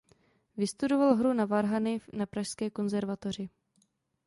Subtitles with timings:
[0.57, 3.49] Vystudoval hru na varhany na Pražské konzervatoři.